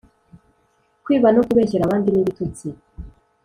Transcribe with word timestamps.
kwiba 1.03 1.27
no 1.31 1.41
kubeshyera 1.47 1.83
abandi 1.85 2.07
n’ibitutsi 2.11 2.67